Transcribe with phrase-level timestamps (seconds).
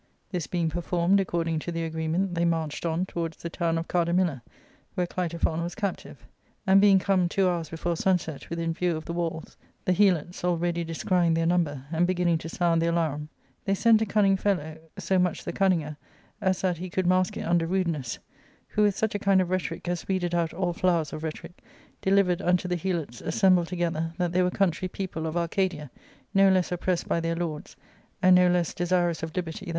[0.31, 4.41] This being performed according to the agreement, they marched on towards the town of Cajdamila,
[4.95, 6.25] where Clitophon was captive;
[6.65, 10.83] and being come, two hours before sunset, within view of the walls, the Helots already
[10.83, 13.29] descrying their number, and beginning to sound the alarum,
[13.63, 15.95] they sent a cunning fellow— so much the cunninger
[16.41, 18.17] as that he could mask it under rudeness—
[18.69, 21.25] who, with such a kind of rhetoric as weeded out all flowers of ^34 ARCADIA.^Book
[21.25, 21.27] I.
[21.27, 21.63] f rhetoric,
[22.01, 25.91] delivered unto the Helots assfinjhlsdjfigether that they were country people of Arcadia,
[26.33, 27.75] no less oppressed by their lords,
[28.23, 29.35] arid no less desirous of.
[29.35, 29.69] liberty.>